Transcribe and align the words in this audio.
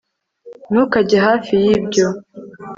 ntukajye 0.71 1.17
hafi 1.27 1.53
yibyo 1.65 2.07